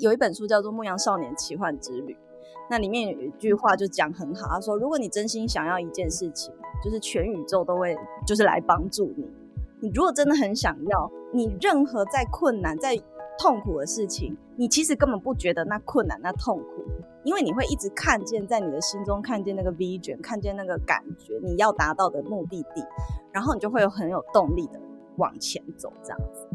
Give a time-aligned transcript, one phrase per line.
[0.00, 2.14] 有一本书叫做《牧羊少年奇幻之旅》，
[2.70, 7.94] 那里面有一句话就讲很好，他说：“如果你真心想要一件事情，就是全宇宙都会
[8.26, 9.28] 就是来帮助你。
[9.80, 12.96] 你如果真的很想要，你任何再困难、再
[13.38, 16.82] 痛苦的事情，你其实根本不觉得那困难、那痛苦，
[17.22, 22.82] 因为你会一直看见在你的心中看见那个 vision，看见那个感觉，你要达到的目的地，
[23.32, 24.80] 然后你就会有很有动力的
[25.16, 26.48] 往前走，这样子。”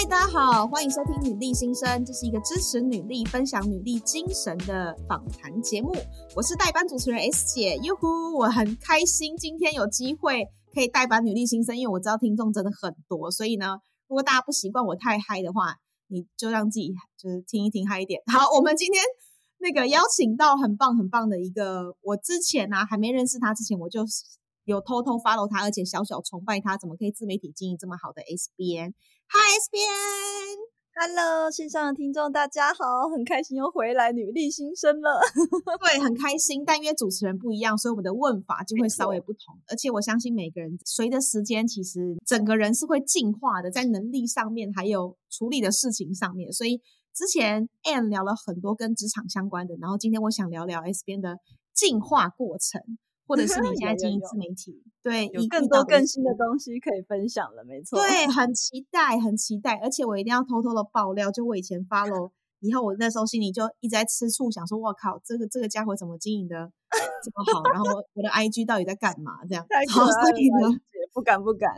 [0.00, 5.92] 嗨，大家好，欢迎收听女力新生，这是一个支持女力、分享女力精神的访谈节目。
[6.34, 13.76] 我是代班主持人 S 姐，哟呼，我很开心今天有机会可以代班女力新生，因为我知道听众真的很多，所以呢，
[14.08, 15.74] 如果大家不习惯我太嗨的话，
[16.08, 18.22] 你就让自己就是听一听嗨一点。
[18.32, 19.02] 好，我们今天
[19.58, 24.06] 那个邀请到很棒很棒的一个，我之前呢、啊、还没认识他之前，我就
[24.64, 28.94] 有偷偷 follow 他，而且小小崇拜他，怎么可以自媒体经营这么好的 SBN。
[29.32, 29.80] 嗨，S 编
[30.92, 35.20] ，Hello，线上的听众大家好，很开心又回来女力新生了。
[35.78, 39.56] 对，很开心，但因为主持人不一样，所以我们的问法就会稍微不同。
[39.68, 46.50] 而且我相信每个人随着时间，其实整个人是会进化的，在能力上面，还有处理的事情上面。
[46.50, 46.78] 所以
[47.14, 51.36] 之前 Ann 聊了很多跟职场相关的，然后今天我想聊聊 S 编的
[51.72, 52.98] 进化过程。
[53.30, 57.96] 或者是你现在经营自媒体，对，有更多更新的东西可以分享了，没错。
[57.96, 66.72] 对，很期待，很期待，而且我一定要偷偷的爆料，就我以前 follow，以后我那时候心里就一直在吃醋，想说，我靠，这个这个家伙怎么经营的
[67.22, 67.62] 这么好？
[67.72, 69.38] 然后我的 IG 到底在干嘛？
[69.48, 70.76] 这样，太可爱了，
[71.12, 71.70] 不敢不敢。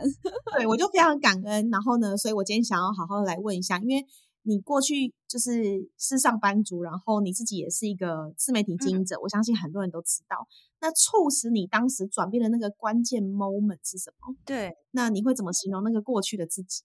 [0.57, 1.69] 对，我就非常感恩。
[1.69, 4.03] 然后呢，所以我今天想要好好的来问一下，因为。
[4.43, 10.47] 你过去就是是上班族，然后你自己也是一个自媒体经营者，嗯、我相信很多人都知道。
[10.79, 14.35] 那促使你当时转变的那个关键 moment 是什么？
[14.45, 16.83] 对，那你会怎么形容那个过去的自己？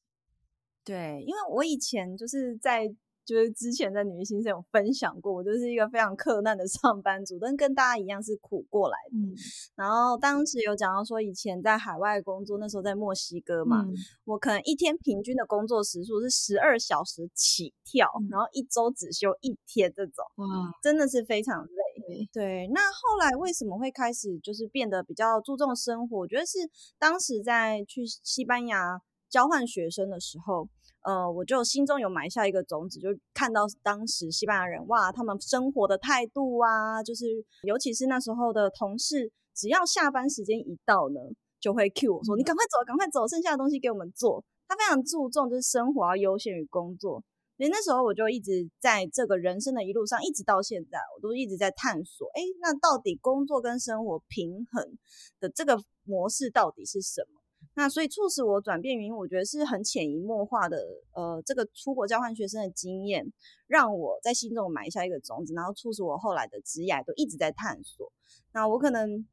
[0.85, 2.95] 对，因为我以前就是在。
[3.29, 9.19] 就是之前在女力新生有分享过，我就是一个非常克难的上班族，但跟大家一样是苦过来的。
[9.19, 9.37] 嗯、
[9.77, 13.93] 然后当时有讲到说，以前在海外工作，那时候在墨西哥嘛，嗯、
[14.25, 20.47] 我可能一天平均的工作时数是十二小时起跳，嗯、然后一周只休一天，这种哇，
[20.83, 22.03] 真的是非常累。
[22.07, 26.21] 对，对，那后来为什么会开始就是变得比较注重生活？
[26.21, 26.57] 我觉得是
[26.99, 28.99] 当时在去西班牙
[29.29, 30.67] 交换学生的时候。
[31.03, 37.25] 呃，我就心中有埋下一个种子，就看到当时西班牙人哇，他们生活的态度啊，就是
[37.63, 41.21] 尤其是那时候的同事，只要下班时间一到呢，
[41.61, 47.23] 就会 cue 我说：“你赶快走，赶快走，剩下的东西给我们做。”他非常注重就是生活要优先于工作。
[47.57, 54.99] 所以那时候我就一直在这个人生的一路上，一直到现在，我都一直在探索，哎，那到底工作跟生活平衡
[55.41, 57.38] 的这个模式到底是什么？
[57.79, 60.77] 那所以促使我转变原因，我觉得是很潜移默化的。
[61.15, 63.33] 呃，这个出国交换学生的经验，
[63.69, 68.11] 让我在心中埋下一个种子，然后促使我后来的职业都一直在探索。
[68.53, 69.25] 那我可能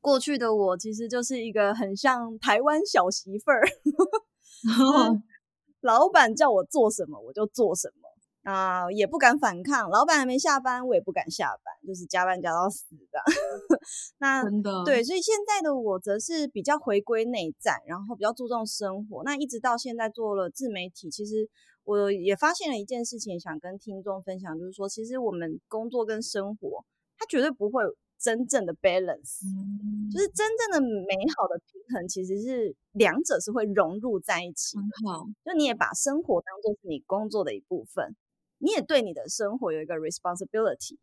[0.00, 3.62] 过去的我，其实就是一个很像台湾小媳妇儿，
[5.80, 8.03] 老板叫我做什么我就做什么。
[8.44, 13.18] 啊、呃，也不敢反抗，老板还没下班，我也不敢下班，就是加班加到死的。
[14.20, 19.24] 那真的对，所以现在的我则是比较回归内在，然后比较注重生活。
[19.24, 21.48] 那一直到现在做了自媒体，其实
[21.84, 26.84] 我也发现了一件事情，想跟听众分享，就是说，其实我们工作跟生活，
[27.16, 27.82] 它绝对不会
[28.20, 35.08] 真正的 balance，、嗯、就是真正的美好的平衡，其实是两者是会融入在一起的。
[35.10, 38.14] 好，就你也把生活当做是你工作的一部分。
[38.64, 40.96] 你也对你的生活有一个 responsibility，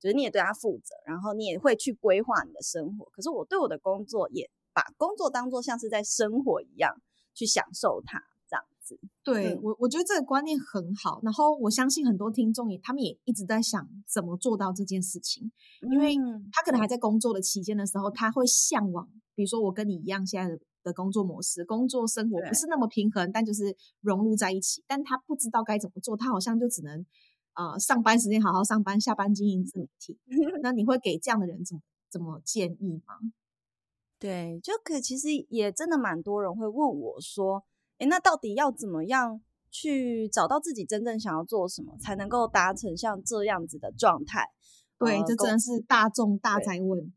[0.00, 3.04] 就是你也对他负责，然后你也会去规划你的生活。
[3.12, 7.00] 可是我对我的工作也把工作当做像是在生活一样
[7.32, 8.98] 去享受它，这样子。
[9.22, 11.20] 对，我，我觉得这个观念很好。
[11.22, 15.52] 然后我相信很多听众也，他们也一直在想怎么做到这件事情，
[15.92, 16.16] 因为
[16.52, 20.60] 他可能还在工作的期间的时候，他会向往，比如说我跟你一样现在的。
[20.84, 24.84] 的工作模式，工作生活不是那么平衡，但就是融入在一起。
[24.86, 27.04] 但他不知道该怎么做，他好像就只能
[27.54, 30.16] 呃上班时间好好上班，下班经营自媒体。
[30.62, 33.14] 那你会给这样的人怎么怎么建议吗？
[34.20, 37.64] 对，就可其实也真的蛮多人会问我说，
[37.98, 44.46] 诶，那到底要怎么样去找到自己真正想要做什么，才能够达成像这样子的状态？
[44.98, 47.12] 对，呃、这真的是大众大灾问。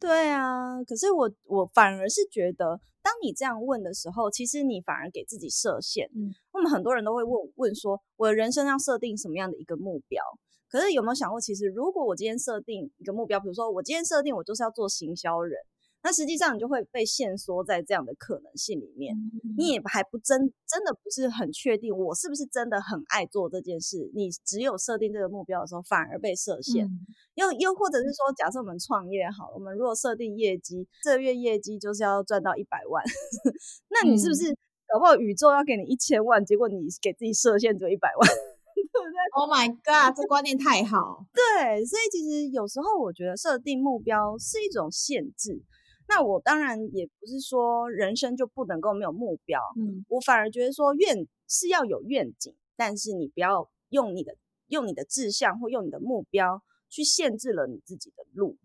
[0.00, 6.08] 对啊，可是我我反而是觉得，当你这样问的时候，其实你反而给自己设限。
[6.16, 10.24] 嗯，我们很多人都会问问说，我的人生要设定什么样的一个目标？
[10.70, 15.60] 可是有没有想过，其实如果我今天设定一个目标，比如说我今天设定我就是要做行销人，
[16.02, 19.14] 那实际上你就会被限缩在这样的可能性里面，
[19.58, 24.10] 你也还不真真的不是很确定我是不是真的很爱做这件事。
[24.14, 26.88] 你只有设定这个目标的时候，反而被设限。
[27.34, 33.04] 又又或者是说，假设我们创业好了，我们如果设定业绩，这个月业绩就是要赚到一百万，
[33.90, 34.56] 那你是不是
[34.92, 38.28] 搞不好宇宙要给你一千万，结果你给自己设限只有一百万？
[38.92, 41.26] 对不对？Oh my god，这观念太好。
[41.36, 45.62] 对，所以其实有时候我觉得设定目标是一种限制。
[46.10, 54.34] 那我当然也不是说人生就不能够没有目标，嗯，我反而觉得说愿是要有愿景，但是你不要用你的
[54.66, 58.56] 用你的志向或用你的目标去限制了你自己的路。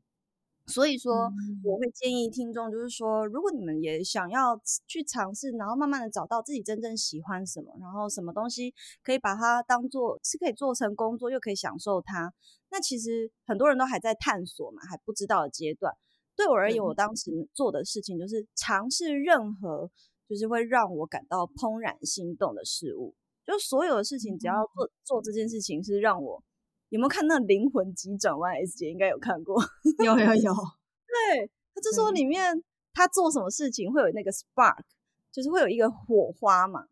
[0.66, 1.32] 所以说，
[1.64, 12.34] 我会建议听众，就是说，如果你们也想要去尝试，然后慢慢的找到自己真正喜欢什么，然后什么东西可以把它当做是可以做成工作，又可以享受它，
[12.72, 15.94] 那其实很多人都还在探索嘛，还不知道的阶段。
[16.36, 19.90] 对我而言，我当时做的事情就是尝试任何
[20.28, 23.16] 就是会让我感到怦然心动的事物，
[23.46, 26.44] 就所有的事情，只要做做这件事情是让我。
[26.90, 29.62] 有没有看那《灵魂急转弯》？S 姐应该有看过，
[30.06, 30.54] 有有有。
[31.10, 34.84] 对，他就说里面他做什么事情会有那个 spark，
[35.32, 36.86] 就是会有一个火花嘛。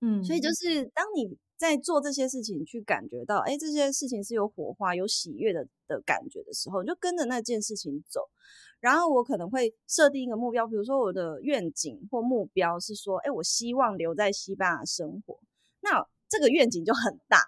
[0.00, 8.22] 嗯，所以就是当你在做这些事情，去感觉到，哎，这些事情是有火花、有喜悦的的感觉的时候，你就跟着那件事情走。
[8.80, 15.38] 然后我可能会设定一个目标，比如说我的愿景或目标是说，哎，我希望留在西班牙生活，
[15.80, 17.38] 那这个愿景就很大。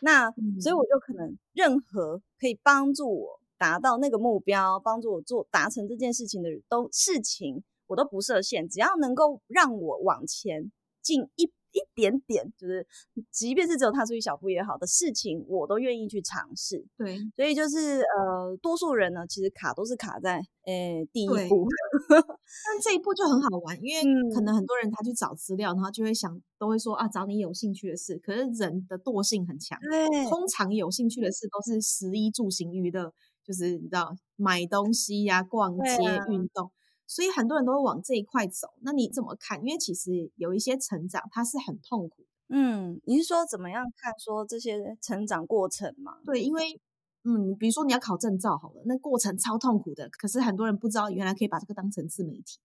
[0.00, 0.30] 那
[0.60, 10.70] 所以我就可能任何可以帮助我达到那个目标，帮助我做达成这件事情的都事情，我都不设限，只要能够让我往前
[11.00, 11.50] 进一。
[11.76, 12.86] 一点点，就是
[13.30, 16.82] 即便是只有踏出一小步也好的事情，我都愿意去尝试。
[16.96, 21.66] 对，所以就是呃，多数人呢，其实卡都是卡在呃第一步，
[22.08, 24.02] 但这一步就很好玩，因为
[24.34, 28.18] 可能很多人他去找资料，然后就会想，都会说啊，找你有兴趣的事。
[28.18, 33.12] 可是人的惰性很强，对，通常有兴趣的事都是食衣住行娱乐，
[33.44, 36.70] 就是你知道买东西呀、啊、逛街、啊、运动。
[37.06, 39.58] 所以很多人都会往这一块走，那你怎么看？
[39.64, 42.24] 因为其实有一些成长，它是很痛苦。
[42.48, 46.18] 嗯，你是说怎么样看说这些成长过程吗？
[46.24, 46.80] 对，因为
[47.24, 50.08] 嗯，比如说你要考证照好了，那过程超痛苦的。
[50.10, 52.58] 可是很多人不知道，原来可以把这个当成自媒体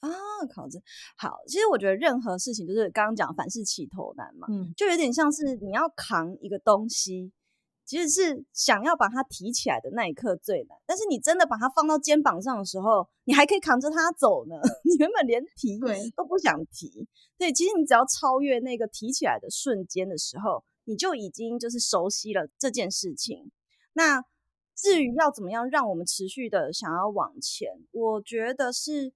[0.00, 0.10] 啊。
[0.54, 0.82] 考证
[1.16, 7.32] 好，其实我觉得任何事情就是刚刚讲凡事起头难嘛，嗯，就有点像是你要扛一个东西。
[7.84, 14.56] 其实是想要把它提起来的那一刻最难，但是你真的把它放到肩膀上的时候，你还可以扛着它走呢。
[14.84, 15.78] 你原本连提
[16.16, 23.50] 都不想提，对，其实你只要超越那个提起来的瞬间的时候，你就已经就是熟悉了这件事情。
[23.92, 24.24] 那
[24.74, 29.12] 至于要怎么样让我们持续的想要往前，我觉得是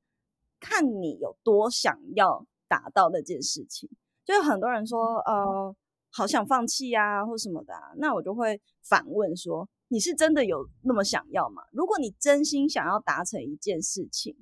[0.61, 3.89] 看你有多想要达到那件事情。
[4.27, 5.75] 就很多人说，呃。
[6.19, 11.63] 好想放弃呀，或什么的啊，那我就会反问说：你是真的有那么想要吗？
[11.71, 14.35] 如果你真心想要达成一件事情，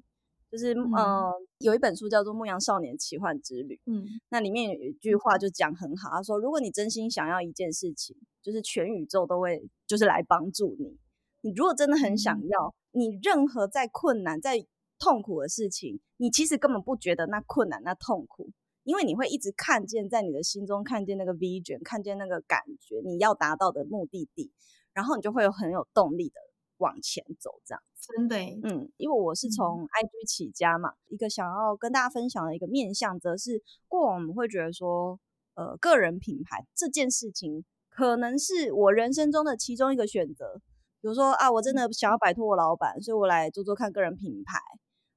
[0.51, 10.97] 就是嗯、呃，有一本书叫做《牧羊少年奇幻之旅》，嗯，那里面有一句话就讲很好，他说：如果你真心想要一件事情，就是全宇宙都会就是来帮助你。
[11.43, 14.67] 你如果真的很想要，你任何再困难、再
[14.99, 18.51] 痛苦的事情，你其实根本不觉得那困难、那痛苦。
[18.87, 24.53] 因为你会一直看见，在你的心中看见那个 vision，看见那个感觉，你要达到的目的地，
[24.95, 26.37] 然后你就会有很有动力的
[26.77, 28.13] 往前走，这样子。
[28.17, 35.19] 真的，嗯，因为我是从 IG 起家嘛，嗯、一个想要跟大家分享的一个面向，则是过往我们会觉得说，
[35.57, 40.61] 呃，个人品牌这件事情可能是我人生中的其中一个选择。
[41.01, 44.61] 比如说啊，我真的想要摆脱我老板，所以我来做做看个人品牌。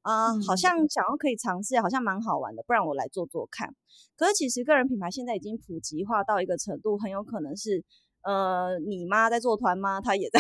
[0.10, 3.70] 啊、呃，好像想要可以尝试，好像蛮好玩的，不然我来做做看。
[4.18, 7.84] 可是其实个人品牌现在已经普及化到一个程度，很有可能是，
[8.24, 10.02] 呃，你妈在做团吗？
[10.02, 10.40] 她也在，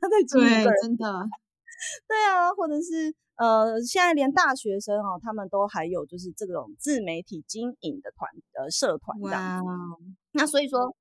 [0.00, 1.06] 她在经营个人，真的，
[2.08, 8.28] 对啊，或者是呃，现在连大学生哦，他们都还有就是这种自媒体经营的团
[8.58, 9.70] 呃社团这样子。
[10.32, 10.94] 那所以说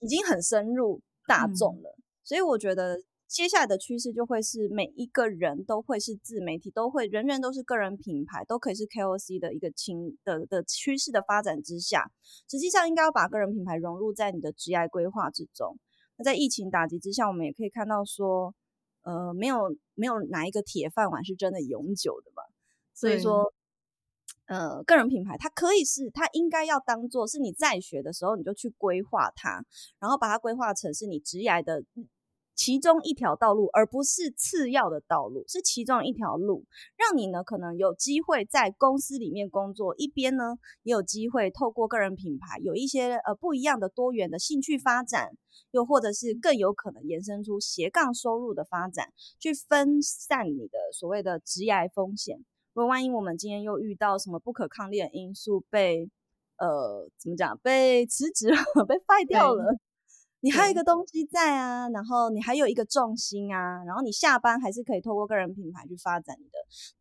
[0.00, 2.98] 已经很深入大众了，嗯、所以我觉得。
[3.32, 12.10] 接下来的趋势就会是每一个人都会是自媒体，都会人人都是个人品牌，都可以是 KOC 的一个轻的的趋势的发展之下，
[12.46, 15.78] 实际上应该要把个人品牌融入在你的职业规划之中。
[16.18, 18.54] 那在疫情打击之下，我们也可以看到说，
[19.00, 22.42] 呃，没有没有哪一个铁饭碗是真的永久的吧？
[22.92, 23.54] 所以说，
[24.44, 29.64] 呃，个人品牌它可以是，它应该要当做是你在学的时候你就去规划它，
[29.98, 31.82] 然后把它规划成是你职业的。
[32.54, 36.64] 其中一条道路，而不是次要的道路，是其中一条路，
[36.96, 45.30] 让你呢可能有机会在公司里面工作，一边呢也有机会透过个人品牌有一些呃不一样的多元的兴趣发展，
[45.70, 52.36] 又或者是更有可能延伸出斜杠收入的发展，去分散你的所谓的职业风险。
[52.74, 56.10] 如果万一我们今天又遇到什么不可抗力的因素被，被
[56.58, 58.56] 呃怎么讲被辞职了，
[58.86, 59.76] 被 fire 掉了。
[60.44, 66.58] 你还有一个东西在啊，然后你还有一个重心啊，然后你下班还是可以透过个人品牌去发展你的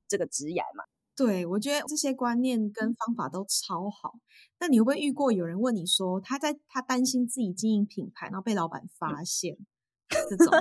[0.07, 0.83] 这个职业嘛。
[1.15, 4.13] 对，我觉得这些观念跟方法都超好。
[4.60, 10.53] 那你会不会遇过有人问你说，他在他担心自己经营品牌，然后被老板发现、嗯、这种？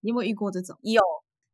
[0.00, 0.76] 你有没有遇过这种？
[0.82, 1.00] 有，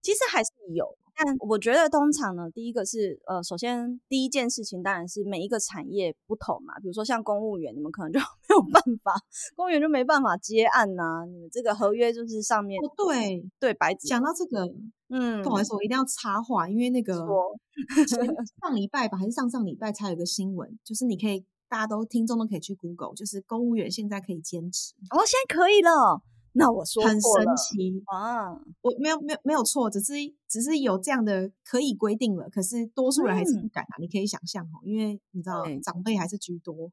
[0.01, 0.97] 其实还是有。
[1.15, 6.79] 但我觉得通常呢，第一个是呃，首先第一件事情当然是每一个产业不同嘛。
[6.81, 8.25] 比如说像公务员，你们可能就没
[8.55, 9.15] 有办法，
[9.57, 11.25] 公务员就没办法接案呐、啊。
[11.25, 14.07] 你们这个合约就是上面哦，对对，白纸。
[14.09, 14.67] 讲到这个，
[15.09, 17.15] 嗯，不好意思，我一定要插话，因为那个
[18.61, 26.23] 上礼拜吧，还是上上礼拜才有个新闻，就是你可以大家都听众都可以去 Google，就是公务员现在可以兼职哦，现在可以了。
[26.55, 27.23] 那我说很神
[27.57, 28.53] 奇啊！
[28.83, 30.13] 我没有没有没有错，只是
[30.47, 33.97] 只是有这样的可以规定了，可是多数人还是不敢啊。
[33.99, 36.93] 嗯、你可以想象哦，因为你知道长辈还是居多。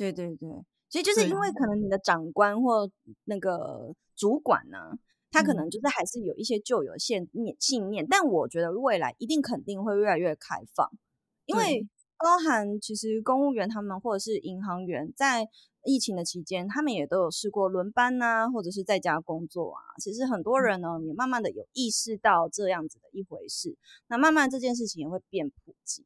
[0.00, 0.48] 对对对，
[0.88, 2.90] 所以就是因为可能你的长官或
[3.24, 4.98] 那个主管呢、啊，
[5.30, 10.90] 他可能就是还是有一些旧有信念信念，但我觉得未来一定肯定会越来越开放，
[11.44, 15.48] 因为包含其实公务员他们或者是银行员在。
[15.82, 19.80] 疫情的期间，他们也都有试过轮班呐、啊，或者是在家工作啊。
[19.98, 23.74] 其实很多人呢，也慢慢的有意识到这样子的一回事。
[24.06, 26.04] 那慢慢这件事情也会变普及，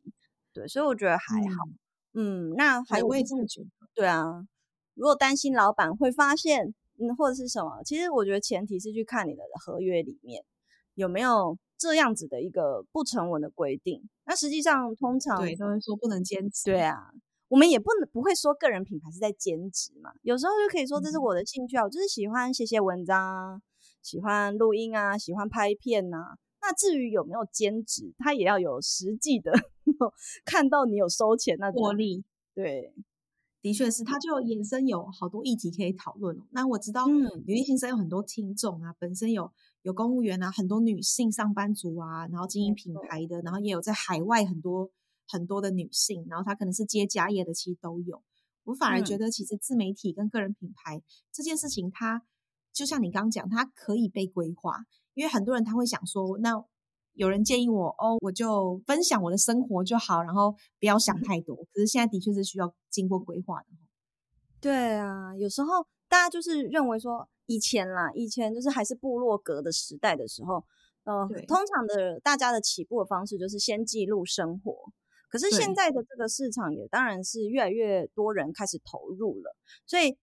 [0.52, 1.66] 对，所以我觉得还好。
[2.12, 3.68] 嗯，嗯，那还有我也这么觉得。
[3.94, 4.46] 对啊，
[4.94, 10.44] 如果担心老板会发现，嗯，或者是什么，其实我觉得前提是去看你的合约里面
[10.94, 14.08] 有没有这样子的一个不成文的规定。
[14.26, 16.70] 那实际上通常对都会说不能兼职。
[16.70, 17.10] 对啊。
[17.48, 23.60] 我们也不能不会说个人品牌是在兼职嘛，有时候就可以说这是我的兴趣啊，我就是喜欢写写文章啊，
[24.02, 26.38] 喜欢录音啊，喜欢拍片呐、啊。
[26.62, 29.52] 那至于有没有兼职，他也要有实际的
[30.44, 32.24] 看到你有收钱那种获利。
[32.54, 32.92] 对，
[33.64, 36.38] 的确是，他就衍生有好多议题可以讨论。
[36.50, 44.90] 那我知道女力新生有很多听众啊，本身有有公务员啊，很多女性上班族啊，然后经营品牌的，然后也有在海外很多。
[45.26, 48.22] 很多的女性，然后她可能是接家业的，其实都有。
[48.64, 51.02] 我反而觉得，其实自媒体跟个人品牌、嗯、
[51.32, 52.22] 这件事情，它
[52.74, 54.84] 就像你刚刚讲，它可以被规划。
[55.14, 56.62] 因为很多人他会想说，那
[57.14, 61.56] 有人建议我哦，我就分享我的生活就好，然后不要想太多。
[61.56, 63.66] 嗯、可是现在的确是需要经过规划的。
[64.60, 65.68] 对啊，有时候
[66.08, 70.64] 大家就是认为说，以前啦，以前就是还是部落格的时代的时候，
[71.04, 74.74] 呃，通常的大家的起步的方式就是先记录生活。
[75.28, 80.16] 可是现在的这个市场也当然是越来越多人开始投入了，所以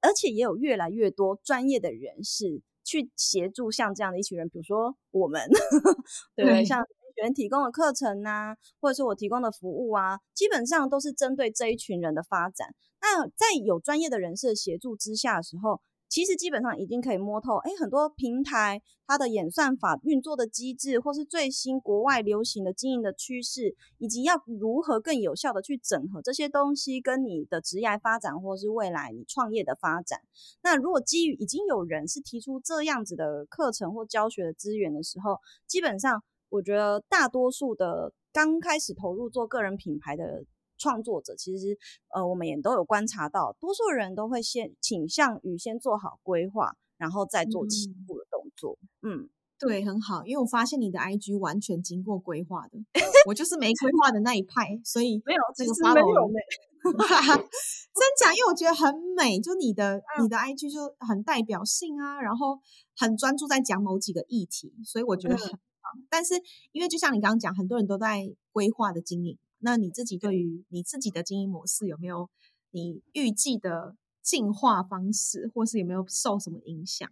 [0.00, 5.42] 而且也有越来越多专业的人士去协助像这样的一群人，比如说我们，
[6.34, 12.74] 对，对，像学员提供的课程啊，或者是我提供的服务啊，基本上都是针对这一群人的发展。
[13.02, 30.20] 那在有专业的人士的协助之下的时候，其实基本上已经可以摸透，哎，很多平台它的演算法运作的机制，或是最新国外流行的经营的趋势，以及要如何更有效的去整合这些东西，跟你的职业发展，或是未来你创业的发展。
[30.62, 40.44] 那如果基于已经有人是提出这样子的课程或教学的资源的时候，基本上我觉得大多数的刚开始投入做个人品牌的。
[40.78, 41.76] 创作者其实，
[42.14, 48.78] 呃，我们也都有观察到，多数人都会先倾向于先做好规划，然后再做起步的动作。
[49.02, 52.78] 嗯，嗯对，很好，因为我发现你的 IG 完全经过规划的，
[53.26, 56.30] 我就是没规划的那一派，所以没有这个 follow
[56.88, 58.32] 真假？
[58.32, 62.60] 因为我觉得很美，就你的、嗯、你的 IG 就很代表性啊，然后
[62.96, 65.58] 很专注在讲某几个议题，所以我觉得很棒。
[65.96, 66.34] 嗯、但是
[66.70, 69.36] 因为就像你刚刚讲，很多人都在规划的经营。
[69.60, 72.28] 那你自己对于你自己的经营模式有没有
[72.70, 77.10] 你预计的进化方式，或是有没有受什么影响？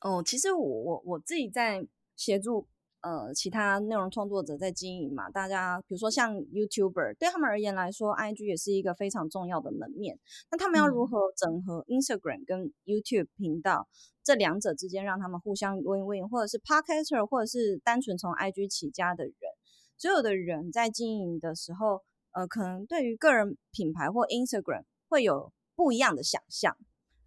[0.00, 2.68] 哦，其实我我我自己在协助
[3.00, 10.18] 呃其他内容创作者在经营嘛，大家比如说像 YouTuber，对他们而言来说，IG 也是一个非常重要的门面。
[10.50, 19.34] 那他们要如何整合 Instagram 跟 YouTube 频道、嗯、这两者之间，让他们互相 win-win，或者是 Podcaster，或者是单纯从 IG 起家的人？
[19.98, 26.76] 所有的人在经营的时候，呃，可能对于个人品牌或 Instagram 会有不一样的想象。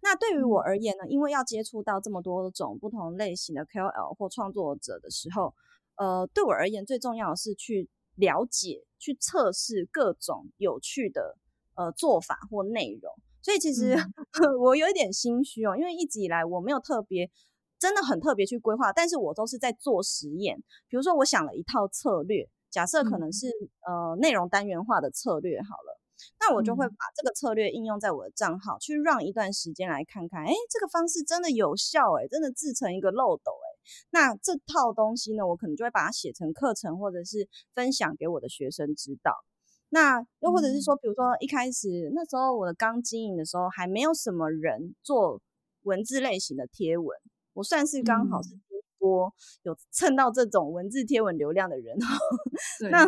[0.00, 5.54] 那对于我而言呢，因为要接触到这么多种不同类型的 KOL 或创作者的时候，
[5.96, 11.36] 呃，对我而言最重要的是去了解、去测试各种有趣的
[11.74, 13.14] 呃做法或内容。
[13.42, 17.30] 所以其实、嗯、 我有一点心虚哦，因为一直以来我没有特别。
[17.78, 20.56] 真的很特别去规划，但是我都是在做实验。
[20.86, 23.46] 比如说，我想了一套策略，假设可能是、
[23.86, 26.00] 嗯、呃内容单元化的策略好了，
[26.40, 33.66] 那我就会把这个策略应用在我的账号，嗯、去让一段时间来看看，哎，这个方式真的有效，哎，真的制成一个漏斗，哎，
[34.10, 39.32] 那这套东西呢，我可能就会把它写成课程，或者是分享给我的学生知道。
[39.90, 45.38] 那又或者是说，比如说一开始那时候我的刚经营的时候，还没有什么人做
[45.82, 47.14] 文字类型的贴文。
[47.52, 48.54] 我算是刚好是
[49.02, 51.98] 波有蹭到这种文字贴文流量的人，
[52.78, 53.04] 对那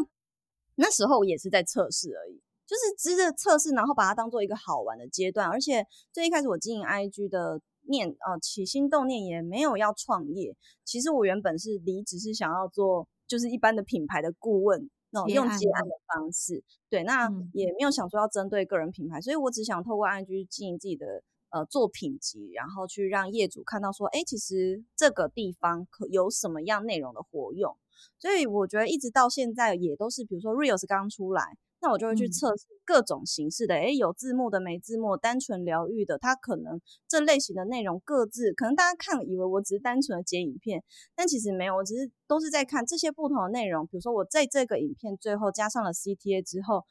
[0.74, 5.48] 那时候也是在测试而已，就是只是测试，然后把它当做一个好玩的阶段。
[5.48, 21.22] 而且最一开始我经营 IG 的念呃起心动念也没有要创业，其实我原本是离职是想要做就是一般的品牌的顾问，那种用接案的方式，对，那也没有想说要针对个人品牌，所以我只想透过 IG 经营自己的。
[21.54, 27.76] 呃，做品集，然后去让业主看到说，哎，其实这个地方可有什么样内容的活用，
[28.18, 40.82] 所以我觉得一直到现在也都是，比如说 Reels 刚出来，那我就会去测试各种形式的，哎、嗯，有字幕的、没字幕、单纯疗愈的，它可能这类型的内容各自，可能大家看以为我只是单纯的剪影片，
[41.14, 46.84] 但其实没有，我只是都是在看这些不同的内容，比如说我在这个影片最后加上了 CTA 之后。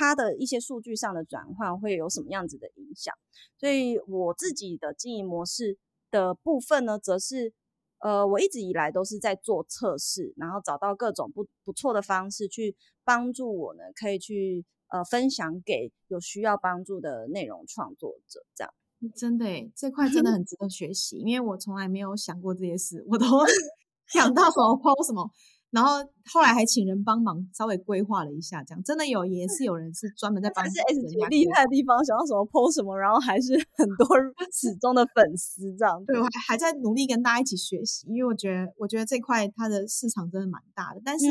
[0.00, 3.14] 它的一些数据上的转换会有什么样子的影响？
[3.58, 5.76] 所以我自己的经营模式
[6.10, 7.52] 的部分呢，则是
[7.98, 18.42] 呃，我一直以来都是在做测试，然后找到各种不不错的方式去帮助我呢，可以去呃分享给有需要帮助的内容创作者。
[18.54, 18.72] 这样
[19.14, 23.26] 真的诶，这块真的很值得学习，因为我从来没有想过这些事，我都
[24.08, 25.30] 想到什么抛什么。
[25.70, 25.98] 然后
[26.32, 30.64] 后来还请人帮忙，稍微规划了一下，这样真的有，也是有人是专门在帮。
[30.68, 34.06] 是 S 姐厉害的地方，想要什么 PO 什么，然后还是 很多
[34.52, 36.04] 始终的粉丝这样。
[36.04, 41.00] 对，我还还在努力跟大家一起学习，因为我觉得我觉得这块它的市场真的蛮大的。
[41.04, 41.26] 但是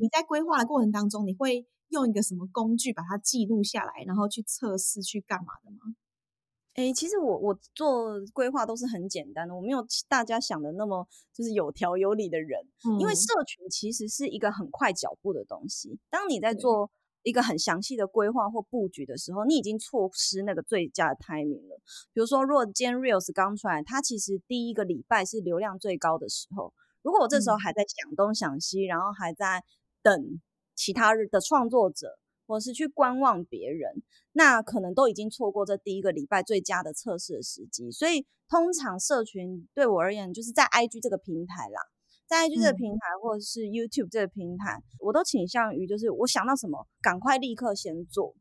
[0.00, 5.94] 你在规划的过程当中，你会用一个什么工具把它记录下来，然后去测试去干嘛的吗？
[6.74, 12.60] 哎、欸，其实我我做规划都是很简单的，我没有大家想的那么就是有条有理的人。
[12.88, 16.90] 嗯、因为社群其实是一个很快脚步的东西，当你在做
[17.24, 21.78] 一个很详细的规划或布局的时候，你已经错失那个最佳的 timing 了。
[22.14, 29.62] 比如说，如果今天 Reels 刚出来，它其实第一个礼拜是流量最高的时候，如果我这时候还在想东想西，嗯、然后还在
[30.02, 30.40] 等
[30.74, 32.18] 其他的创作者。
[32.52, 37.90] 或是去观望别人，那可能都已经错过这第一个礼拜最佳的测试的时机。
[37.90, 41.80] 所以，通常社群对我而言，就是在 IG 这个平台啦，
[42.26, 48.34] 在 IG 这个平台或者是 YouTube 这个平台，嗯、我都倾向于就是我想到什么，赶快立刻先做，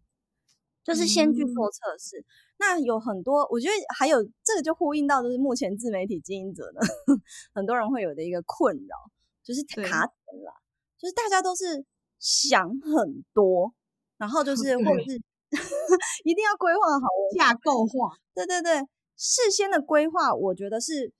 [0.83, 2.19] 就是先去做测试。
[2.19, 2.25] 嗯、
[2.59, 6.81] 那有很多，我觉得还有这个就呼应到就是目前自媒体经营者的，
[7.55, 8.95] 很多人会有的一个困扰，
[9.41, 10.51] 就是卡点啦，
[10.99, 11.85] 就是大家都是
[12.19, 13.73] 想很多。
[14.21, 15.15] 然后就是，或者是
[16.23, 18.15] 一定要规划好架构化。
[18.35, 18.77] 对对对，
[19.17, 21.11] 事先的规划，我觉得是，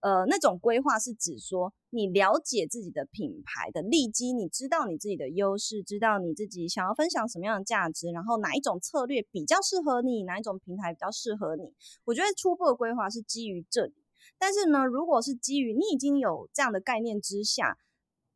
[0.00, 11.72] 呃，那种规划是指说，你了解自己的品牌的利基，你知道你自己的优势，知道你自己想要分享什么样的价值，然后哪一种策略比较适合你，哪一种平台比较适合你。
[12.04, 13.94] 我觉得初步的规划是基于这里。
[14.36, 17.78] 但是呢，如果是基于你已经有这样的概念之下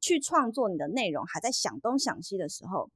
[0.00, 2.88] 去创作你的内容，还在想东想西的时候。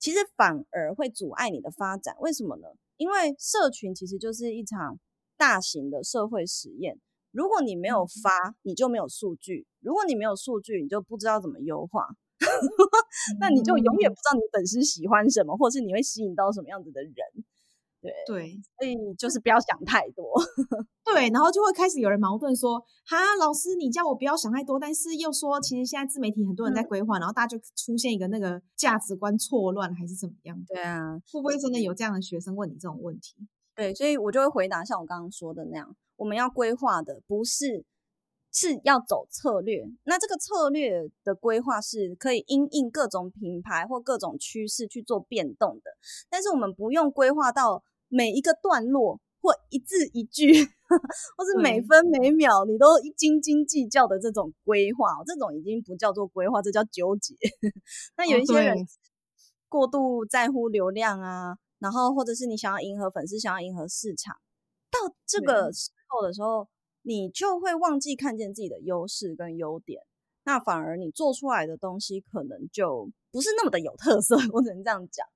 [0.00, 2.68] 其实反而会阻碍你的发展，为什么呢？
[2.96, 4.98] 因为社群其实就是一场
[5.36, 6.98] 大型的社会实验。
[7.32, 12.08] 如果你没有发，你就没有数据；如果你没有数据，你就不知道怎么优化。
[13.38, 17.14] 那你就永远不知道你粉丝喜欢什么，或是你会吸引到什么样子的人。
[18.00, 20.24] 对对，所以就是不要想太多。
[21.04, 33.34] 对，然后就会开始有人矛盾说：“哈，老师，你叫我不要想太多，但是又说其实现在自媒体很多人在规划，嗯、然后大家就出现一个那个价值观错乱，还是怎么样？”对啊，会不会真的有这样的学生问你这种问题？
[33.74, 37.84] 对，所以我就会回答像我刚刚说的那样，我们要规划的不是
[38.52, 45.90] 是要走策略，那这个策略的规划是可以因应各种品牌或各种趋势去做变动的，
[46.30, 47.82] 但是我们不用规划到。
[48.10, 57.34] 每一个段落或一字一句，或是每分每秒，你都斤斤计较的这种规划，这种已经不叫做规划，这叫纠结。
[58.18, 58.76] 那有一些人
[59.68, 64.36] 过度在乎流量啊，然后或者是你想要迎合粉丝，想要迎合市场，
[64.90, 66.68] 到这个时候的时候，
[67.02, 70.02] 你就会忘记看见自己的优势跟优点，
[70.44, 74.36] 那反而你做出来的东西可能就不是那么的有特色。
[74.52, 75.26] 我只能这样讲，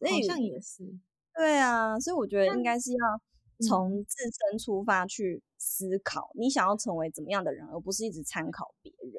[0.00, 0.98] 所以好像也是。
[1.34, 9.12] 对啊，所以我觉得应该是要从自身出发去思考，你想要成为怎么样的人，而不是一直参考别人。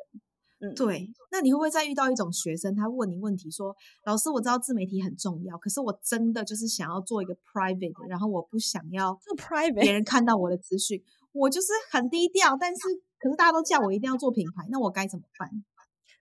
[0.60, 1.12] 嗯，对。
[1.32, 12.80] 那你会不会再遇到一种学生，他问你问题说：“老师，我知道自媒体很重要，可是我真的就是想要做一个 private，然后我不想要做 private，别人看到我的资讯，我就是很低调，但是
[13.20, 15.50] 可是大家都叫我一定要做品牌，那我该怎么办？”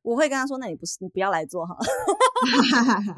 [0.03, 1.81] 我会跟他说：“那你不是你不要来做好了。”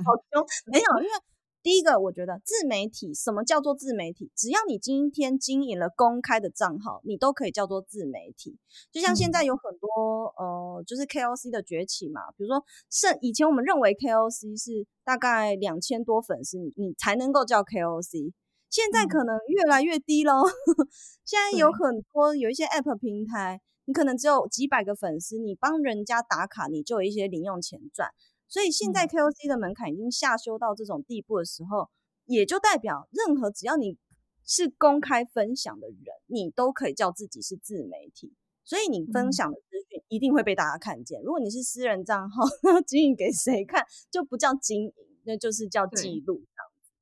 [0.05, 1.34] 好凶， 没有，因为。
[1.65, 4.31] 第一个，我觉得自媒体，什么叫做自媒体？
[4.37, 8.59] 只要你今天经营了公开的账号，你都可以叫做自媒体。
[8.93, 10.45] 就像现在有很多、嗯、
[10.77, 12.21] 呃，就是 KOC 的崛起嘛。
[12.37, 18.35] 比如说，是以前我们认为 KOC 是大概两千多粉丝，你你才能够叫 KOC。
[18.69, 20.43] 现在可能越来越低喽。
[20.43, 20.53] 嗯、
[21.25, 28.11] 现在有很多有一些 App 平台，你可能只有几百个粉丝，你帮人家打卡，你就有一些零用钱赚。
[28.55, 31.91] 所以现在 KOC 的门槛已经下修到这种地步的时候，嗯、
[32.27, 33.99] 也就代表任何只要你
[34.45, 38.33] 是公开分享的人，你都可以叫自己是自媒体。
[38.65, 41.21] 所以你分享的资讯一定会被大家看见。
[41.21, 44.93] 嗯、如果你是私人账号，那 经营给谁看就不叫经营，
[45.25, 46.93] 那就是叫记录这样子。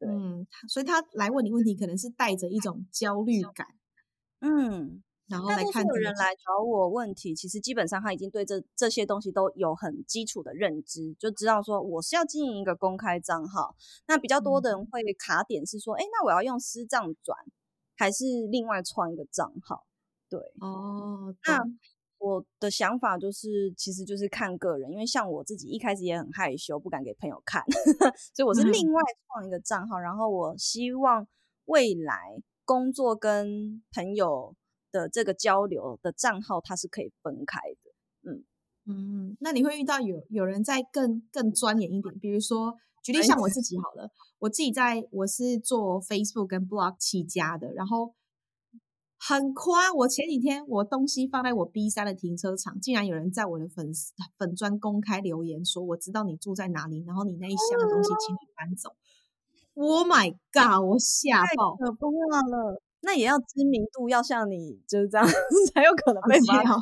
[0.00, 3.66] 对，嗯，所以他来问你问题，可能是带着一种焦虑感。
[4.40, 5.02] 嗯。
[5.28, 13.76] 然后来看大多人来找我问题，其实基本上他已经对这这些东西都有很基础的认知，就知道说我是要经营一个公开账号。
[14.06, 17.36] 那比较多的人会卡点是说，哎、嗯，那我要用私账转，
[17.94, 19.84] 还是另外创一个账号？
[20.30, 21.62] 对，哦，那
[22.16, 27.62] 我的想法就是，其实就是看个人，因为像我自己一开始也很害羞，不敢给朋友看，
[28.34, 30.00] 所以我是另外创一个账号。
[30.00, 31.28] 嗯、然后我希望
[31.66, 34.56] 未来工作跟朋友。
[34.90, 38.30] 的这个交流的账号，它是可以分开的。
[38.30, 38.44] 嗯
[38.90, 48.14] 嗯，那你会遇到有有人在更更钻研一点，比如说举例像我自己好了，我自己在我是做 Facebook 跟 Blog 起家的，然后
[49.18, 49.92] 很夸。
[49.92, 58.96] 我前几天我东西放在我 B 三的停车场，竟然有人在我的粉丝粉专公开留言说：“我知道你住在哪里，然后你那一箱的东西，请你搬走。
[59.74, 60.82] ”Oh my god！
[60.82, 62.82] 我吓爆，可怕了。
[63.00, 65.26] 那也要知名度，要像你就是这样
[65.72, 66.72] 才有可能被发现。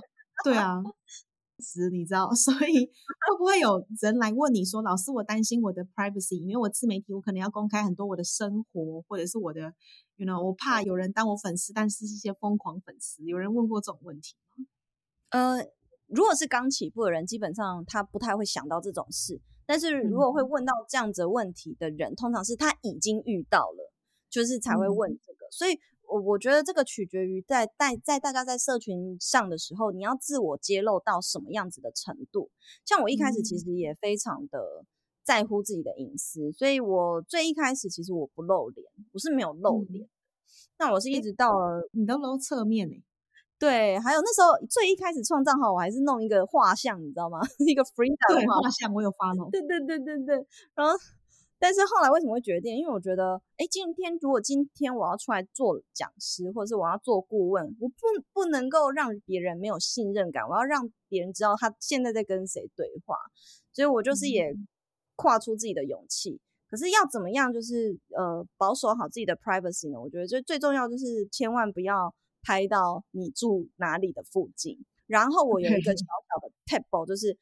[0.45, 0.83] 对啊，
[1.59, 9.73] 是，你知道， 所以会不会有人来问你说：“老师，我担心我的 privacy，因为我自媒体，我可能要公开很多我的生活，或者是我的
[10.17, 14.67] ，you know，我怕有人当我粉丝，但是是一些疯狂粉丝。”有人问过这种问题吗？
[15.31, 15.67] 呃，
[16.07, 19.41] 如果是刚起步的人，基本上他不太会想到这种事。
[19.65, 23.93] 但是如果会问到这样子的问题的人，嗯、通常是他已经遇到了，
[24.29, 25.47] 就是才会问这个。
[25.47, 25.79] 嗯、所以。
[26.09, 32.51] 我我觉得这个取决于在在在大家在社群上的时候，你要自我揭露到什么样子的程度。
[32.85, 34.85] 像我一开始其实也非常的
[35.25, 40.05] 在乎自己的隐私，嗯、所以我最一开始其实我不露脸，不是没有露脸。
[40.05, 40.09] 嗯、
[40.79, 43.03] 那我是一直到了、欸、你都露侧面呢、欸？
[43.59, 47.41] 对，还有那时候最一开始创账号，我还是弄一个画像，你知道吗？
[47.67, 49.49] 一个 free 的画像，我有发了。
[49.51, 50.93] 对对对对对，然后。
[51.59, 52.77] 但是后来为什么会决定？
[52.77, 57.95] 因为我觉得，哎，今天如果今天我要出来做讲师，或者是我要做顾问，我不
[58.33, 63.17] 不能够让别人没有信任感，我要让别人知道他现在在跟谁对话。
[63.73, 64.55] 所以我就是也
[65.17, 66.33] 跨出自己的勇气。
[66.33, 66.41] 嗯、
[66.71, 69.99] 可是要怎么样，就是呃保守好自己的 privacy 呢？
[70.01, 74.79] 我觉得最最重要就是千万不要拍到你住哪里的附近。
[75.07, 77.37] 然后我有一个小 小的 table，就是。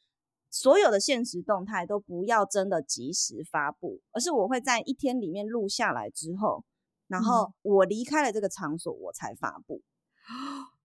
[0.54, 6.64] 所有的现实动态都不要真的及时发布，而是我会在一天里面录下来之后，
[7.08, 9.82] 然后我离开了这个场所，我才发布。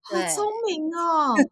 [0.10, 1.36] 好聪明哦！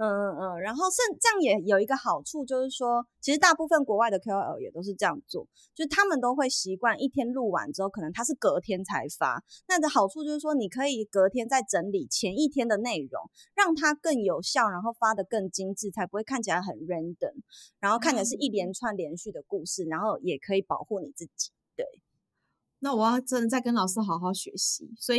[0.00, 5.44] 嗯嗯嗯，然后甚这样也有一个好处，就是说，其实大部分国外的 KOL 也都是这样做，
[5.74, 9.42] 就是他们都会习惯一天录完之后，可能他是隔天才发。
[9.66, 17.34] 那的好处就是说，你可以隔天再整理前一天的内容，让它更有效，然后发的更精致，才不会看起来很 random，
[17.80, 21.50] 然后看起来是一连串连续的故事，然后也可以保护你自己。
[21.74, 21.84] 对。
[22.80, 25.18] 那我要真的再跟老师好好学习，所以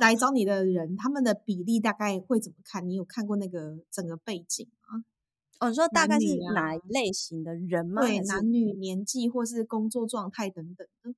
[0.00, 2.88] 来找你的人，他们的比例大概会怎么看？
[2.88, 5.04] 你有看过那个整个背景吗？
[5.60, 8.02] 哦，你说大概是哪一类型的人吗？
[8.02, 11.14] 对，男女年纪或是工作状态等等的。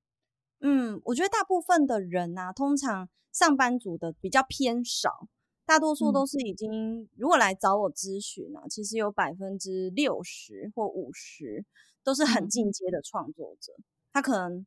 [0.60, 5.28] 嗯，我觉得大部分的人啊，通常上班族的比较偏少，
[5.66, 6.70] 大多数都是已经、
[7.02, 11.64] 嗯、如果来找我咨询啊，其实有百分之六十或五十
[12.04, 14.66] 都是很进阶的创作者，嗯、他可能。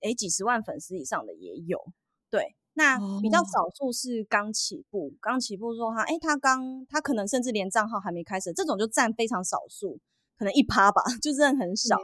[0.00, 1.76] 诶，几十万粉丝以上的也有，
[2.30, 2.54] 对。
[2.78, 5.42] 那比较少数是刚起步，刚、oh.
[5.42, 9.98] 起步说他，哎、欸，他刚他可能甚至连账号还没开始，这种就占非常少数，
[10.38, 11.96] 可能一趴吧，就真的很少。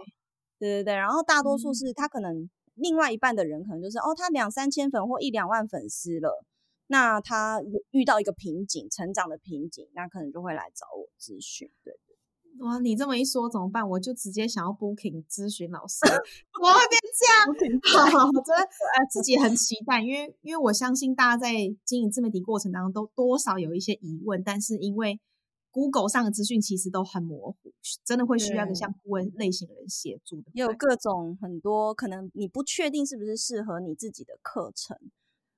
[0.59, 6.45] 对，对对对，然后大多数是他可能另外一半的人可能就是、嗯、哦，他两三千粉或一两万粉丝了，
[6.89, 7.61] 那他
[7.93, 11.71] 遇到一个瓶颈，成长的瓶颈，那可能就会来找我咨询。
[11.85, 11.95] 对。
[12.61, 13.87] 哇，你这么一说怎么办？
[13.88, 17.27] 我就直接想要 booking 咨询老师，怎么会变这
[17.99, 18.11] 样？
[18.12, 18.69] 好，我真的
[19.11, 21.53] 自己很期待，因为因为我相信大家在
[21.85, 25.21] 经营自媒体过程当中都多少有一些疑问，但是因为
[25.73, 27.73] Google 上的资讯其实都很模糊，
[28.05, 30.53] 真的会需要一个像顾问类型的人协助的。
[30.55, 34.97] 也有各种很多可能你不确定是不是适合你自己的课程，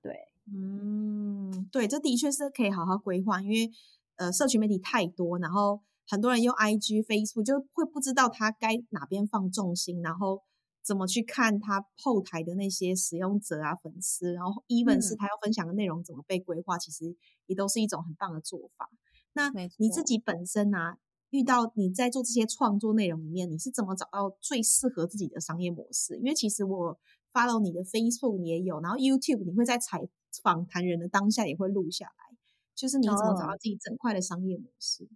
[0.00, 3.70] 对，嗯，对，这的确是可以好好规划，因为
[4.16, 5.82] 呃，社群媒体太多，然后。
[6.08, 10.42] 很多人用 IG、Facebook 就会不知道他该哪边放重心，然后
[10.82, 17.16] 怎么去看他后台的那些使用者啊、粉丝，然后 even 是他要分享的内容怎么被规划，其实
[17.46, 18.88] 也都是一种很棒的做法。
[19.32, 20.98] 那你自己本身啊，
[21.30, 26.16] 遇到你在做这些创作内容里面，你是怎么找到最适合自己的商业模式？
[26.18, 26.98] 因为其实我
[27.32, 30.00] follow 你的 Facebook 也有，然后 YouTube 你会在采
[30.42, 32.36] 访谈人的当下也会录下来，
[32.76, 35.04] 就是你怎么找到自己整块的商业模式？
[35.04, 35.08] 哦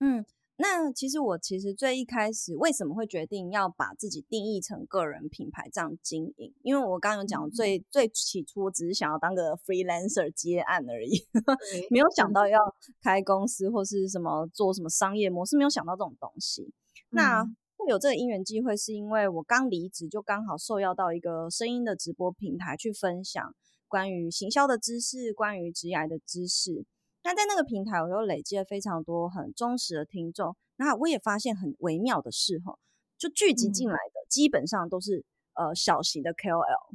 [0.00, 0.24] 嗯，
[0.56, 6.54] 那其实我其实最一开始为什么会决定要把自己定义成个人品牌这样经营？
[6.62, 11.26] 因为我刚刚有讲最、嗯、最起初我只是想要当个 freelancer 接案而已，
[11.90, 12.58] 没有想到要
[13.02, 16.62] 开公司或是什么做什么商业模式，没有想到这种东西。
[17.10, 17.44] 嗯、那
[17.76, 23.54] 会有这个因缘机会，是因为我刚离职就刚好受邀到一个声音的直播平台去分享
[23.88, 26.84] 关于行销的知识，关于职涯的知识。
[27.22, 30.56] 那在那个平台，我又累积了非常多很忠实的听众。
[30.76, 32.78] 那我也发现很微妙的事哈，
[33.18, 36.94] 就聚集进来的基本上都是呃小型的 KOL，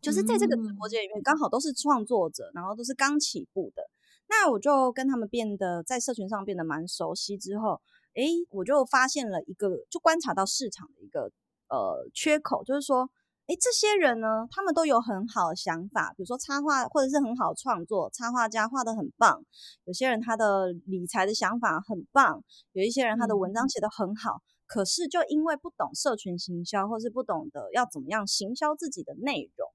[0.00, 3.82] 就是在这个直播间里面刚好都是创作者，然后都是刚起步的。
[4.28, 7.80] 那我就跟他们变得在社群上变得蛮熟悉之后，
[8.14, 11.30] 诶，我就发现了一个，就观察到市场的一个
[11.68, 13.10] 呃缺口，就是说。
[13.46, 19.44] 诶，这些人呢，他们都有很好的想法，比如说插画或者是很好创作，插画家画得很棒。
[19.84, 29.68] 有些人他的理财的想法很棒，有一些人他的文章写得很好，嗯、可是就因为不懂社群行销，或是不懂得要怎么样行销自己的内容，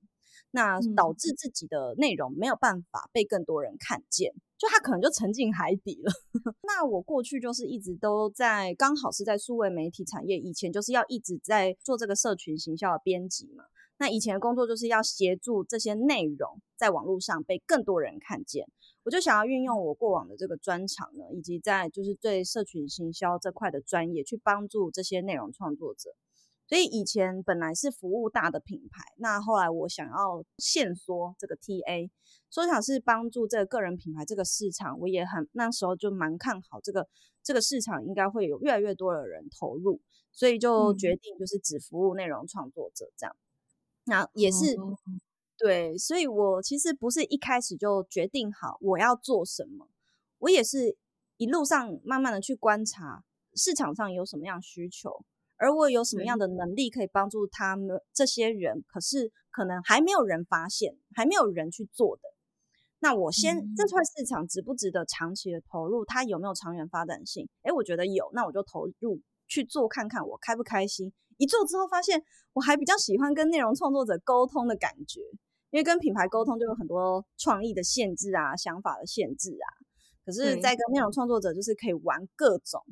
[0.52, 4.34] 那导致自己的内容没有办法被更多人看见。
[4.58, 6.12] 就他可能就沉进海底了。
[6.64, 13.64] 那我过去就是一直都在，刚好是在数位媒体产业，以前就是要一直在做这个社群行销的编辑嘛。
[13.98, 18.66] 那以前的工作就是要协助这些内容在网络上被更多人看见。
[19.04, 26.12] 我就想要运用我过往的这个专长呢，以及在就是对社群行销这块的专业，去帮助这些内容创作者。
[26.70, 32.12] 所以以前本来是服务大的品牌，那后来我想要限缩这个 TA，
[32.52, 37.08] 说想是帮助这个个人品牌这个市场，我也很那时候就蛮看好这个
[37.42, 40.00] 这个市场应该会有越来越多的人投入，
[40.32, 43.36] 所以就决定就是只服务内容创作者这样。
[43.36, 44.96] 嗯、那也是、哦、
[45.58, 49.90] 对，所以我其实不是一开始就决定好我要做什么，
[50.38, 50.96] 我也是
[51.38, 53.24] 一路上慢慢的去观察
[53.56, 55.26] 市场上有什么样需求。
[55.60, 58.84] 而我有什么样的能力可以帮助他们这些人？
[58.88, 62.24] 可是可能还没有人发现，还没有人去做的。
[63.02, 66.04] 那我先、嗯、这块市场值不值得长期的投入？
[66.06, 67.48] 它有没有长远发展性？
[67.64, 71.12] 诶，我觉得有，那我就投入去做看看，我开不开心？
[71.38, 75.22] 一做之后发现，我还比较喜欢跟内容创作者沟通的感觉，
[75.72, 79.68] 因为跟品牌沟通就有很多创意的限制啊，想法的限制啊。
[80.26, 82.84] 可是，在跟内容创作者就是可以玩各种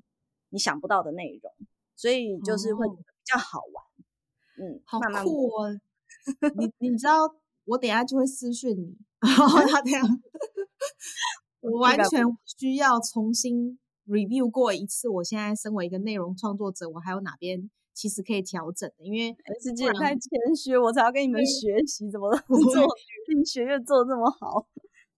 [0.50, 1.52] 你想不到的内容。
[1.98, 5.70] 所以就是会比较好玩，哦、嗯，好酷哦！
[6.56, 7.28] 你你知道，
[7.66, 10.06] 我等一下就会私讯你，然后他这样，
[11.62, 12.24] 我完全
[12.60, 15.10] 需要重新 review 过一次。
[15.10, 19.04] 我现在身为一个内容创作者，我还有哪边其实可以调整的？
[19.04, 22.86] 因为自己太谦虚，我才要跟你们学习怎么 做
[23.28, 24.68] 你们学院做的这么好。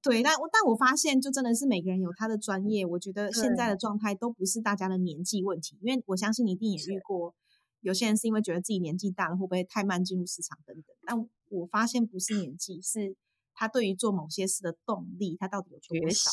[0.01, 2.85] 对，但但我发现，就真的是每个人有他的专业。
[2.85, 7.35] 我觉得现在的状态都不是大家的年纪问题，因为我相信你一定也遇过，
[7.81, 10.95] 有些人是因为觉得自己年纪大了，会不会太慢进入市场等等。
[11.05, 13.15] 但我发现不是年纪，是
[13.53, 16.31] 他对于做某些事的动力，他到底有多少？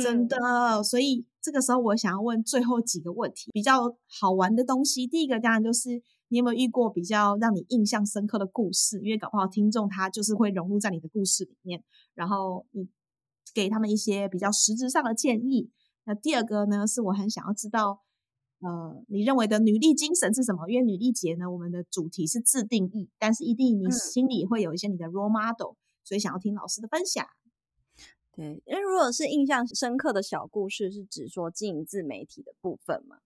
[0.00, 0.36] 真的。
[0.38, 5.06] 嗯、所以这个时候，我想要问最后几个问题，比较好玩的东西。
[5.06, 6.02] 第一个当然就是。
[6.28, 9.00] 你有没有遇过比较让你印象深刻的故事？
[9.00, 11.82] 因为搞不好听众他就是会融入在你的故事里面，
[12.14, 12.88] 然后你
[13.54, 15.70] 给他们一些比较实质上的建议。
[16.04, 18.02] 那第二个呢，是我很想要知道，
[18.60, 20.68] 呃，你认为的女力精神是什么？
[20.68, 27.26] 因为女力节呢，我们的主题是自定义，但是一定你心里会有一些你的 role model，所以想要听老师的分享。
[28.32, 33.18] 对，因为如果是印象深刻的小故事，是指说经营自媒体的部分嘛？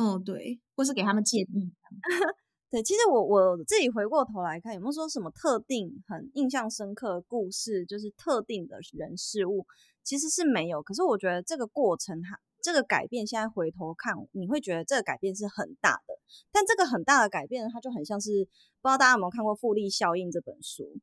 [0.00, 1.72] 哦，对，或是给他们建议。
[2.70, 9.66] 对，其实我我自己回过头来看，有没有说什么特定很印象深刻的故事，就是特定的人事物，
[10.02, 10.82] 其实是没有。
[10.82, 16.14] 可是我觉得这个过程哈，这个改变，现在回头看，你会觉得这个改变是很大的。
[16.50, 18.44] 但这个很大的改变，它就很像是，
[18.80, 20.96] 不知道大家有没有看过《复利效应》这本书，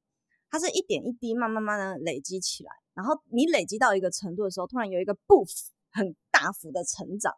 [0.49, 2.71] 它是一点一滴，慢慢慢慢的累积起来。
[2.95, 7.35] 然后你累积到一个程度的时候，突然有一个 boost 很大幅的成长，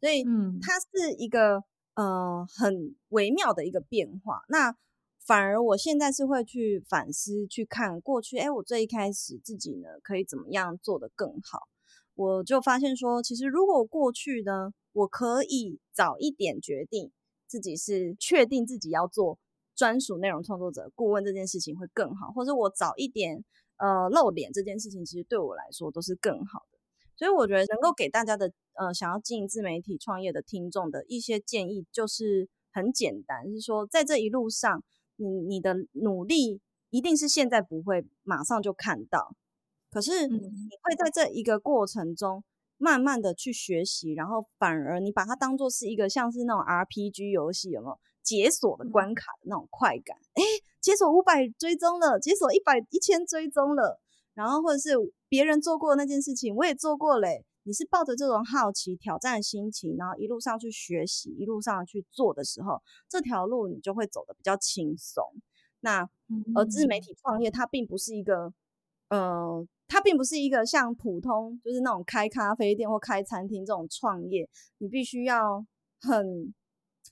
[0.00, 4.42] 所以嗯它是一个、嗯、呃很微妙的一个变化。
[4.48, 4.76] 那
[5.24, 11.68] 反而我现在是会去反思，去看过去，哎，我最一开始自己呢可以怎么样做得更好？
[12.14, 17.10] 我就发现说，其实如果过去呢，我可以早一点决定
[17.46, 19.38] 自己是确定自己要做
[19.74, 23.44] 专属内容创作者顾问这件事情会更好，或者我早一点。
[23.78, 26.75] 呃，露脸这件事情其实对我来说都是更好的，
[27.16, 34.82] 所以我觉得能够给大家的呃想要经营自媒体创业的听众的一些建议，就是很简单，是说在这一路上，
[35.16, 39.34] 你你的努力一定是现在不会马上就看到，
[39.90, 42.44] 可是你会在这一个过程中
[42.76, 47.98] 慢慢的去学习，然后反而你把它当做是一个像是那种 RPG 游戏，有没有？
[48.26, 50.42] 解锁的关卡的那种快感，哎，
[50.80, 54.00] 解锁五百追踪了，解锁一百一千追踪了，
[54.36, 54.90] 然后或者是
[55.28, 57.44] 别人做过那件事情，我也做过嘞。
[57.64, 65.24] 你是抱着这种好奇、挑战的心情，然后一路上去学习，一路上去做的时候，这条路你就会走得比较轻松。
[65.80, 66.08] 那
[66.54, 68.52] 而自媒体创业，它并不是一个，
[69.08, 75.66] 呃，它并不是一个像普通就是那种开咖啡店或开餐厅这种创业，你必须要
[76.00, 76.54] 很。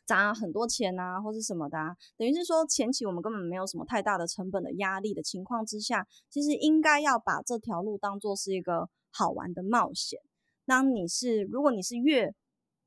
[0.07, 10.21] 砸很多钱啊，或是什么的啊，等于是说前期我们根本没有什么太大的成本的压力的情况之下，其实应该要把这条路当做是一个好玩的冒险。
[10.67, 12.35] 当你是，如果你是越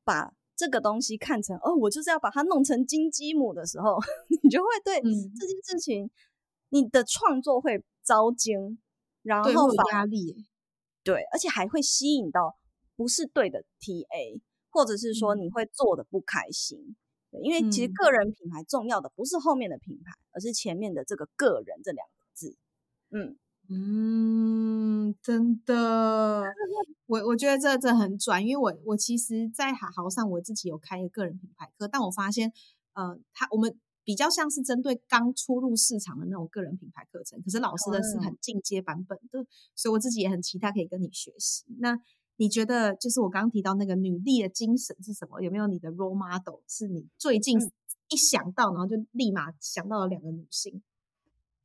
[0.04, 3.98] 把这个东西看成哦，我就是要把它弄成金鸡母的时候，
[4.44, 6.10] 你就会对这件事情，嗯、
[6.70, 8.80] 你的创作会遭惊，
[9.24, 10.46] 然后有压力，
[11.04, 12.58] 对，而且还会吸引到
[12.96, 16.78] 不是对的 TA，或者是说你会做的不开心。
[16.80, 16.96] 嗯
[17.42, 22.56] 因为其实个人品牌重要的不是后面的品牌，嗯、而是前面的这个“个人”这两个字。
[23.12, 23.38] 嗯
[23.70, 26.44] 嗯，真的，
[27.08, 32.54] 我我觉得这这很转，因为我我其实，在好好上我自己有开一个个人品牌课，但我发现，
[32.94, 41.66] 呃，他我们比较像是针对刚出入市场的那种个人品牌课程，可是老师的是很进阶版本的，嗯、所以我自己也很期待可以跟你学习。
[41.80, 42.00] 那。
[42.38, 45.42] 你觉得就是我刚刚提到那个女力的精神是什么？
[45.42, 47.60] 有没有你的 role model 是你最近
[48.10, 50.82] 一想到，然后就立马想到了两个女性？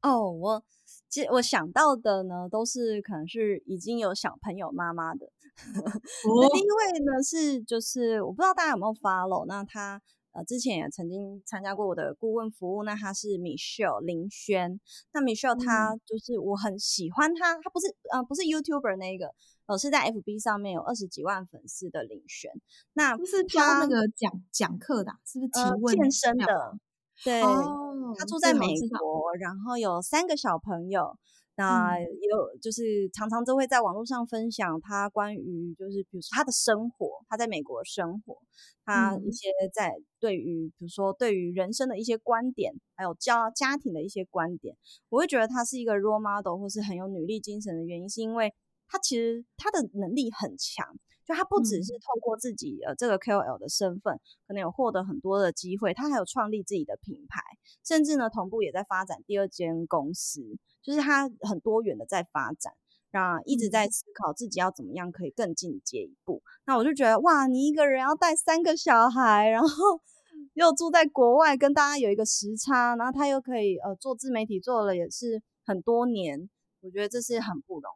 [0.00, 0.64] 哦，我
[1.08, 5.26] 其实我想到的呢，都是可能是已经有小朋友妈妈的。
[5.26, 10.00] 哦、第一位呢是就是我不知道大家有没有 follow，那她
[10.32, 14.80] 呃之前也曾经参加过我的顾问服务，那她是 Michelle 林轩。
[15.12, 19.34] 那 Michelle 她就是我很喜欢她，她不是呃不是 YouTuber 那个。
[19.66, 22.50] 我是在 FB 上面有二十几万粉丝的林轩，
[22.94, 26.78] 那不是教那个讲讲课的、啊，是不是提问、呃、健身的？
[27.24, 28.66] 对，哦、他住在美
[28.98, 31.16] 国，然后有三个小朋友，
[31.54, 38.36] 那有就是常常都会在网络上分享他关于就是比如说他的生活，他在美国的生活，
[38.84, 44.76] 他一些在对于比如说对于人生的一些观点，还有家家庭的一些观点，
[45.08, 48.52] 我会觉得他是一个 role model 或是很有女力精神的原因，是因为。
[48.92, 50.86] 他其实他的能力很强，
[51.24, 57.40] 就他不只是透过自己呃这个 KOL 的身份，可能有获得很多的机会，他还有创立自己的品牌，
[57.82, 60.42] 甚至呢同步也在发展第二间公司，
[60.82, 62.74] 就是他很多元的在发展，
[63.10, 66.42] 然后一直在思考自己要怎么样可以更进阶一步。
[66.66, 69.68] 那我就觉得哇，你一个人要带三个小孩，然后
[70.52, 76.50] 又住在国外，跟大家有一个时差，然后他又可以呃做自媒体做了也是很多年，
[76.82, 77.90] 我觉得这是很不容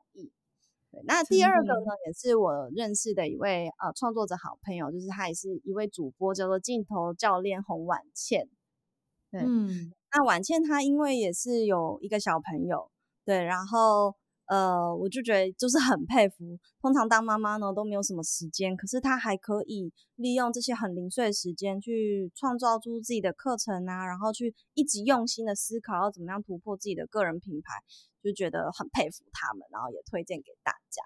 [1.03, 1.07] 易。
[1.07, 8.49] 那第二个呢，也是我认识的一位呃创作者好朋友，就是他也是一位主播，叫做镜头教练洪婉倩。
[9.31, 12.91] 对，嗯，那婉倩她因为也是有一个小朋友，
[13.25, 14.15] 对，然后
[14.47, 16.57] 呃，我就觉得就是很佩服。
[16.81, 27.75] 通常当妈妈呢都没有什么时间，可是她还可以利用这些很零碎的时间去创造出自己的课程啊，然后去一直用心的思考要怎么样突破自己的个人品牌。
[28.27, 31.03] 就觉得很佩服他们，然后也推荐给大家。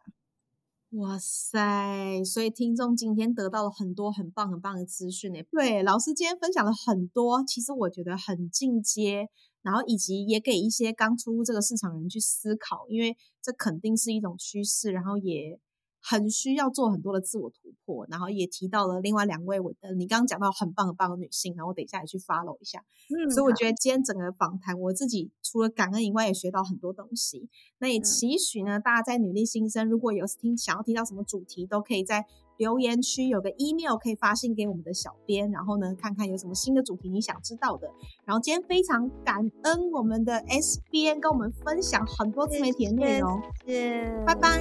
[0.98, 2.24] 哇塞！
[2.24, 5.40] 所以听众今天得到了很多很棒很棒的资讯呢。
[5.48, 9.28] 对，老师今天分享了很多，其实我觉得很进阶，
[9.62, 15.60] 然后以及也给一些刚出入这个市场人去思考，因为这肯定是一种趋势，然后也
[16.00, 18.06] 很需要做很多的自我突破。
[18.08, 22.84] 然后也提到了另外两位，我呃，你刚刚讲到很棒很棒的女性，然后我等一下也去 follow 一下。
[23.08, 27.48] 嗯，所以我觉得今天整个访谈，我自己除了感恩以外，也学到很多东西。
[27.78, 32.26] 那也期许呢，大家在女力新生如果有听想要听到什么主题，都可以在。
[32.60, 37.90] 留言区有个 email 可以发信给我们的小编，然后呢，看看有什么新的主题你想知道的。
[38.26, 44.60] 然后今天非常感恩我们的 S 编跟我们分享很多自媒体的内容，谢谢，拜拜，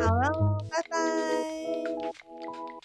[0.00, 2.81] 好了，拜拜。